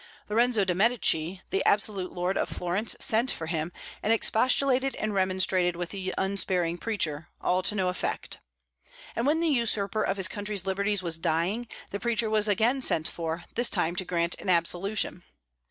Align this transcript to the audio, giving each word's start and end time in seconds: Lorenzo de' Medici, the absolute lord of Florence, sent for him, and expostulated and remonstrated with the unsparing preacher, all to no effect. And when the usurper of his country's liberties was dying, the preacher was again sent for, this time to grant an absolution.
Lorenzo 0.29 0.65
de' 0.65 0.73
Medici, 0.73 1.43
the 1.51 1.63
absolute 1.63 2.11
lord 2.11 2.35
of 2.35 2.49
Florence, 2.49 2.95
sent 2.99 3.31
for 3.31 3.45
him, 3.45 3.71
and 4.01 4.11
expostulated 4.11 4.95
and 4.95 5.13
remonstrated 5.13 5.75
with 5.75 5.89
the 5.89 6.11
unsparing 6.17 6.79
preacher, 6.79 7.27
all 7.39 7.61
to 7.61 7.75
no 7.75 7.87
effect. 7.87 8.39
And 9.15 9.27
when 9.27 9.41
the 9.41 9.47
usurper 9.47 10.01
of 10.01 10.17
his 10.17 10.27
country's 10.27 10.65
liberties 10.65 11.03
was 11.03 11.19
dying, 11.19 11.67
the 11.91 11.99
preacher 11.99 12.31
was 12.31 12.47
again 12.47 12.81
sent 12.81 13.07
for, 13.07 13.45
this 13.53 13.69
time 13.69 13.95
to 13.97 14.03
grant 14.03 14.33
an 14.41 14.49
absolution. 14.49 15.21